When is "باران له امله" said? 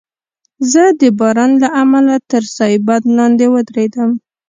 1.19-2.15